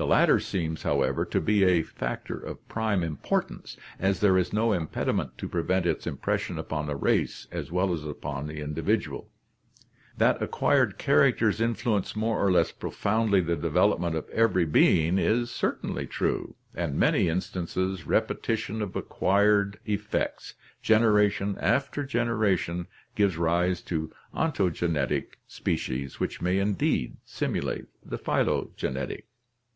The 0.00 0.06
latter 0.06 0.38
seems, 0.38 0.84
however, 0.84 1.24
to 1.24 1.40
be 1.40 1.64
a 1.64 1.82
factor 1.82 2.38
of 2.38 2.68
prime 2.68 3.02
importance, 3.02 3.76
as 3.98 4.20
there 4.20 4.38
is 4.38 4.52
no 4.52 4.68
impedi 4.68 5.12
ment 5.12 5.36
to 5.38 5.48
prevent 5.48 5.86
its 5.86 6.06
impression 6.06 6.56
upon 6.56 6.86
the 6.86 6.94
race 6.94 7.48
as 7.50 7.72
well 7.72 7.92
as 7.92 8.04
upon 8.04 8.46
the 8.46 8.60
individual. 8.60 9.28
That 10.16 10.40
acquired 10.40 10.98
characters 10.98 11.60
influence 11.60 12.14
more 12.14 12.40
or 12.40 12.52
less 12.52 12.70
pro 12.70 12.92
foundly 12.92 13.44
the 13.44 13.56
development 13.56 14.14
of 14.14 14.28
every 14.28 14.64
being 14.64 15.18
is 15.18 15.50
certainly 15.50 16.06
true, 16.06 16.54
and 16.76 16.94
in 16.94 17.00
174 17.00 17.82
ORGANIC 17.82 18.04
EVOLUTION 18.06 18.06
many 18.06 18.18
instances 18.20 18.46
repetition 18.48 18.80
of 18.82 18.94
acquired 18.94 19.80
effects, 19.84 20.54
generation 20.80 21.56
after 21.58 22.04
generation, 22.04 22.86
gives 23.16 23.36
rise 23.36 23.82
to 23.82 24.12
ontogenetic 24.32 25.32
species 25.48 26.20
which 26.20 26.40
may 26.40 26.60
indeed 26.60 27.16
simu 27.26 27.60
late 27.64 27.86
the 28.06 28.16
phylogenetic. 28.16 29.24